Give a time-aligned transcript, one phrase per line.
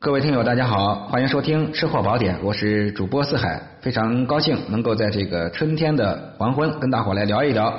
[0.00, 7.74] 各位听友，大家好，欢迎收听《吃货宝典》，我是主播四海，非常高兴能够在这个春天的黄昏跟大伙来聊一聊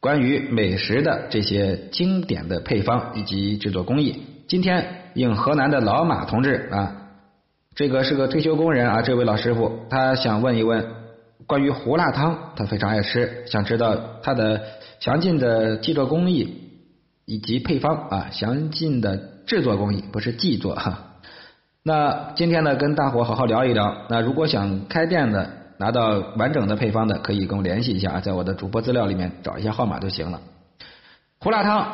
[0.00, 4.20] 关于美食的这些经典的配方以及制作工艺。
[4.48, 7.06] 今天应河南的老马同志啊，
[7.76, 10.84] 这个是个退休工人啊，这位老师傅他想问一问
[11.46, 14.60] 关于胡辣汤，他非常爱吃，想知道它的
[14.98, 16.82] 详尽的制作工艺
[17.26, 19.16] 以及配方啊，详尽的
[19.46, 21.04] 制作工艺不是制作哈。
[21.84, 24.06] 那今天呢，跟大伙好好聊一聊。
[24.10, 30.40] 那如果想开店的，拿到完整的配方的，可以跟我联系一下啊，在我的主播资料里面找一下号码就行了。
[31.40, 31.86] 胡辣汤，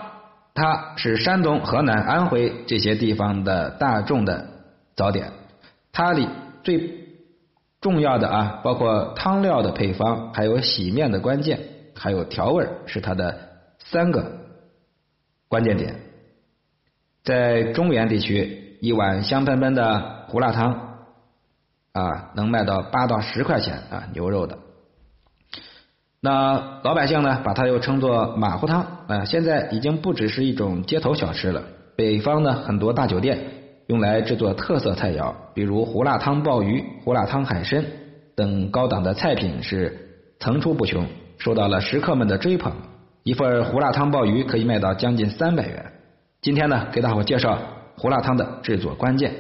[0.55, 4.47] 它是山东、河南、安徽这些地方的大众的
[4.97, 5.31] 早点。
[5.93, 6.29] 它里
[6.65, 6.91] 最
[7.81, 11.61] 重要的啊，包括汤料的配方，还有洗面的关键，
[11.95, 13.39] 还有调味，是它的
[13.79, 14.33] 三个
[15.47, 16.01] 关键点。
[17.23, 18.64] 在中原地区。
[18.85, 20.99] 一碗香喷喷的胡辣汤
[21.95, 24.59] 啊，能卖到八到十块钱啊，牛肉的。
[26.21, 29.25] 那老百姓呢，把它又称作马虎汤啊。
[29.25, 31.63] 现在已经不只是一种街头小吃了，
[31.97, 33.39] 北方呢很多大酒店
[33.87, 37.83] 用来制作特色菜肴，比如胡辣汤鲍鱼、胡辣汤海参
[38.37, 41.07] 等高档的菜品是层出不穷，
[41.39, 42.75] 受到了食客们的追捧。
[43.23, 45.93] 一份胡辣汤鲍鱼可以卖到将近三百元。
[46.43, 47.59] 今天呢，给大伙介绍。
[47.97, 49.33] 胡辣汤的制作关键，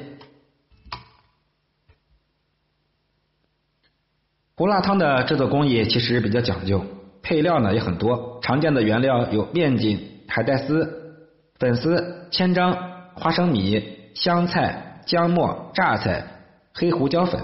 [4.57, 6.85] 胡辣汤的制作工艺其实比较讲究，
[7.23, 11.21] 配料呢也很多，常见的原料有面筋、海带丝、
[11.59, 12.77] 粉丝、千张、
[13.15, 16.25] 花生米、香菜、姜末、榨菜、
[16.73, 17.41] 黑胡椒粉。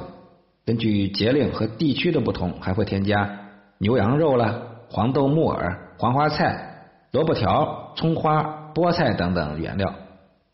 [0.65, 9.93] 根据节令和地区的不同，还会添加牛羊肉啦、黄豆、木耳、黄花菜、萝卜条、葱花、菠菜等等原料。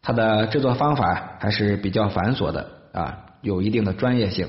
[0.06, 4.46] 它的制作方法还是比较繁琐的啊，有一定的专业性。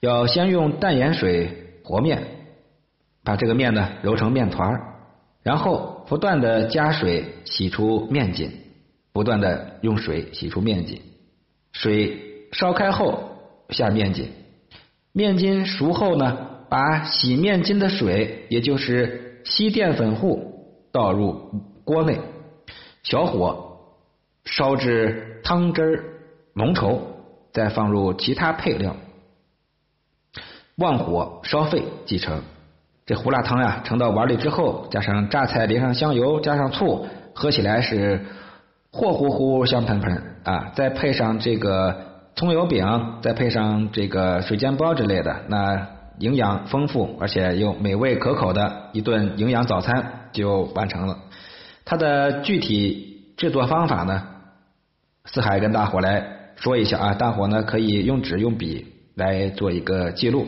[0.00, 2.26] 要先用淡盐水和面，
[3.22, 4.76] 把这个面呢揉成面团
[5.44, 8.50] 然后不断的加水洗出面筋，
[9.12, 11.00] 不断的用水洗出面筋。
[11.70, 14.32] 水烧开后下面筋，
[15.12, 21.52] 面筋熟后呢，把洗面筋的水，也就是稀淀粉糊倒入
[21.84, 22.18] 锅内，
[23.04, 23.62] 小火。
[24.46, 26.02] 烧至汤汁
[26.54, 26.98] 浓稠，
[27.52, 28.96] 再放入其他配料，
[30.76, 32.42] 旺火烧沸即成。
[33.04, 38.24] 这胡辣汤呀，盛到碗里之后，加上榨菜，淋上香油，加上醋，喝起来是
[38.90, 40.72] 霍乎乎、香喷喷啊！
[40.74, 41.96] 再配上这个
[42.34, 45.86] 葱油饼，再配上这个水煎包之类的，那
[46.18, 51.18] 营养丰富而且又美味可口的一顿营养早餐就完成了。
[51.84, 54.28] 它的具体制作方法呢？
[55.26, 60.46] 四海跟大伙来说一下啊，大伙呢可以用纸用笔来做一个记录。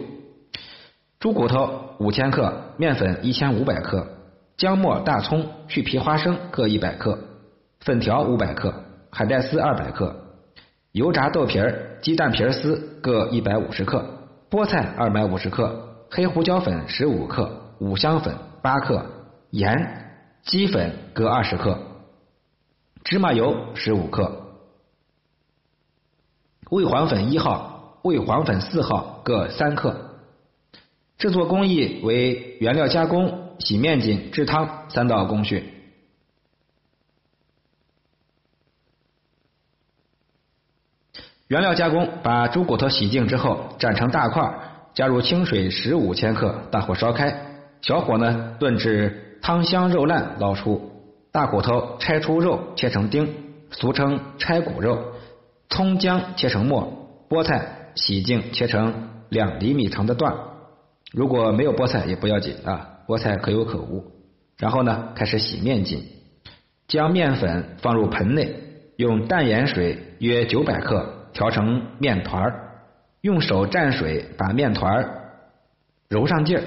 [1.19, 4.07] 猪骨头五千克，面粉一千五百克，
[4.57, 7.19] 姜末、大葱、去皮花生各一百克，
[7.81, 8.73] 粉条五百克，
[9.11, 10.15] 海带丝二百克，
[10.93, 14.05] 油炸豆皮儿、鸡蛋皮儿丝各一百五十克，
[14.49, 19.05] 菠菜二百五十克，黑胡椒粉十五克，五香粉八克，
[19.51, 19.75] 盐、
[20.45, 21.77] 鸡粉各二十克，
[23.03, 24.45] 芝麻油十五克。
[26.71, 30.05] 味黄粉一号、味黄粉四号各三克。
[31.19, 35.75] 制作工艺为原料加工、洗面筋、制汤三道工序。
[41.49, 44.55] 原料加工：把猪骨头洗净之后斩成大块，
[44.93, 50.93] 加入清水十五千克，大火烧开，小火呢炖至汤香肉烂，捞出。
[51.33, 53.35] 大骨头拆出肉，切成丁，
[53.71, 55.15] 俗称拆骨肉。
[55.69, 60.35] 葱姜切成末，菠菜洗净切成两厘米长的段。
[61.13, 64.05] 如果没有菠菜也不要紧啊，菠菜可有可无。
[64.57, 66.05] 然后呢，开始洗面筋，
[66.89, 68.57] 将面粉放入盆内，
[68.97, 72.71] 用淡盐水约九百克调成面团儿
[73.21, 75.33] 用手蘸水把面团儿
[76.09, 76.63] 揉上劲儿，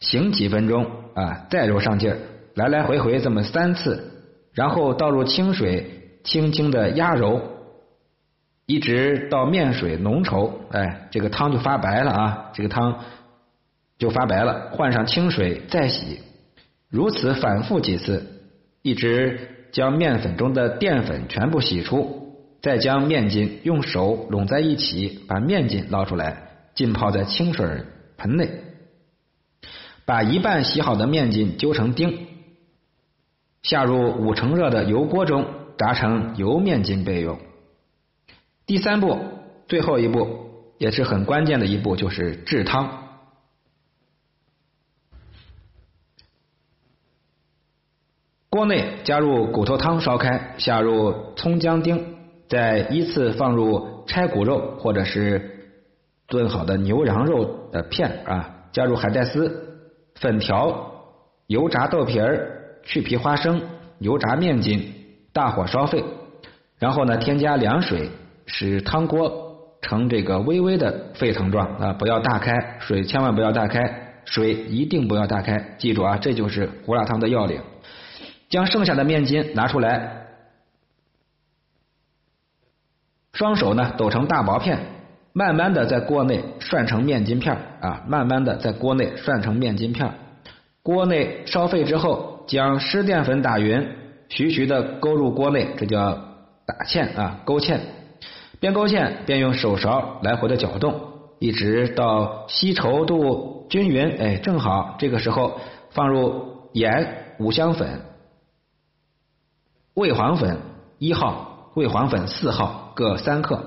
[0.00, 2.18] 醒几分钟啊，再揉上劲儿，
[2.54, 4.22] 来来回回这么三次，
[4.52, 7.55] 然后倒入清水，轻轻的压揉。
[8.66, 12.98] 一直到面水浓稠，哎，这个汤就发白了啊，这个汤
[13.96, 14.70] 就发白了。
[14.72, 16.18] 换上清水再洗，
[16.90, 18.42] 如此反复几次，
[18.82, 27.84] 一直将面粉中的淀粉全部洗出，再将面筋用手拢在一起，把面筋捞出来，浸泡在清水
[28.16, 28.50] 盆内，
[30.04, 32.26] 把一半洗好的面筋揪成丁，
[33.62, 35.46] 下入五成热的油锅中，
[35.78, 37.38] 炸成油面筋备用。
[38.66, 39.16] 第三步，
[39.68, 43.04] 最后一步也是很关键的一步，就是制汤。
[48.50, 52.16] 锅内加入骨头汤烧开，下入葱姜丁，
[52.48, 55.68] 再依次放入拆骨肉或者是
[56.26, 59.84] 炖好的牛羊肉的片啊，加入海带丝、
[60.16, 61.04] 粉条、
[61.46, 63.62] 油炸豆皮儿、去皮花生、
[64.00, 64.92] 油炸面筋，
[65.32, 66.02] 大火烧沸，
[66.78, 68.10] 然后呢添加凉水，
[68.46, 77.60] 使汤锅呈这个微微的沸腾状啊，不要大开，水千万不要大开，水一定不要大开，记住啊，这就是胡辣汤的要领。
[78.48, 80.28] 将剩下的面筋拿出来，
[83.32, 84.78] 双手呢抖成大薄片，
[85.32, 90.12] 慢慢的在锅内涮成面筋片啊，慢慢的在锅内涮成面筋片。
[90.82, 93.88] 锅内烧沸之后，将湿淀粉打匀，
[94.28, 96.12] 徐徐的勾入锅内，这叫
[96.64, 97.78] 打芡啊，勾芡。
[98.60, 101.00] 边勾芡边用手勺来回的搅动，
[101.38, 105.60] 一直到稀稠度均匀，哎，正好这个时候
[105.90, 108.00] 放入盐、五香粉。
[109.94, 110.58] 味黄粉
[110.98, 113.62] 一号，味黄粉四号各三克，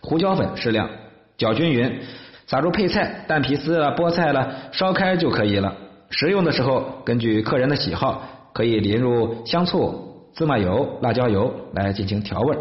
[0.00, 0.88] 胡椒粉适量，
[1.36, 2.00] 搅均匀，
[2.46, 5.74] 撒入配菜、蛋皮丝了、菠菜了，烧开就可以了。
[6.10, 8.22] 食用的时候，根据客人的喜好，
[8.52, 12.56] 可以淋入香醋、芝麻油、辣椒油来进行调味。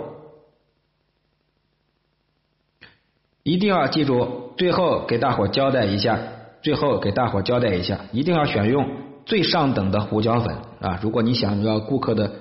[3.43, 6.19] 一定要记住，最后给大伙交代一下，
[6.61, 8.87] 最后给大伙交代一下，一定要选用
[9.25, 10.99] 最上等的胡椒粉啊！
[11.01, 12.31] 如果你想要顾客的。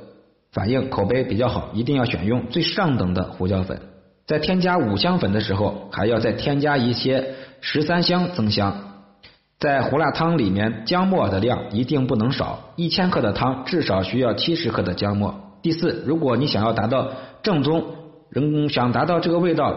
[0.52, 3.82] 反应口碑比较好，一定要选用最上等的胡椒粉。
[4.26, 9.04] 在添加五香粉的时候，还要再添加一些十三香增香。
[9.60, 15.32] 在胡辣汤里面，姜末的量一定不能少，一千克的汤至少需要七十克的姜末。
[15.62, 17.12] 第四，如果你想要达到
[17.44, 17.84] 正宗，
[18.30, 19.72] 人想达到这个味道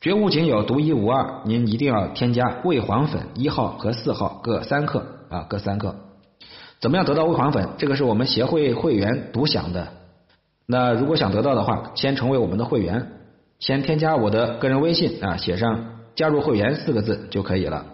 [0.00, 5.94] 绝无仅有、独一无二，您一定要添加味黄粉一号和四号各三克啊，各三克。
[6.80, 7.68] 怎么样得到味黄粉？
[7.76, 9.88] 这个是我们协会会员独享的。
[10.66, 13.08] 那如果想得到的话，先成为我们的会员，
[13.58, 17.84] 先添加我的个人微信啊，写上“加入会员”四个字就可以了。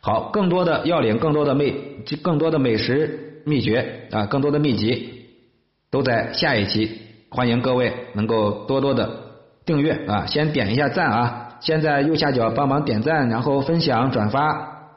[0.00, 1.74] 好，更多的要领，更多的秘，
[2.22, 5.26] 更多的美食秘诀啊，更多的秘籍
[5.90, 7.02] 都在下一期。
[7.30, 9.10] 欢迎各位能够多多的
[9.66, 14.90] 订阅啊，先点一下赞啊，先在右下角帮忙点赞，然后分享转发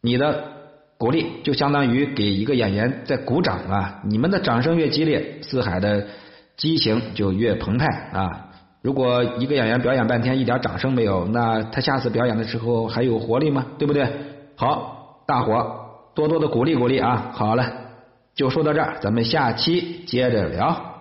[0.00, 0.56] 你的。
[0.98, 4.00] 鼓励就相当于给一个演员在鼓掌啊！
[4.04, 6.06] 你们的掌声越激烈，四海的
[6.56, 8.46] 激情就越澎湃啊！
[8.80, 13.66] 如果一个演员表演半天一点掌声没有，那他下次表演的时候还有活力吗？
[13.76, 14.08] 对不对？
[14.56, 15.80] 好，大伙
[16.14, 17.30] 多多的鼓励鼓励啊！
[17.34, 17.70] 好了，
[18.34, 20.95] 就说到这儿，咱们下期接着聊。